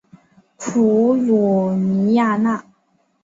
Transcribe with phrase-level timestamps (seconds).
[0.57, 1.31] 普吕
[1.75, 2.65] 尼亚讷。